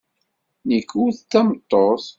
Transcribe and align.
Nekk 0.69 0.89
ur 1.03 1.11
d 1.17 1.19
tameṭṭut. 1.31 2.05